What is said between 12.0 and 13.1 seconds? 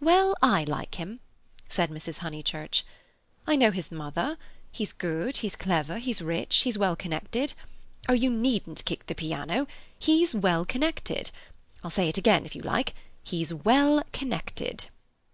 it again if you like: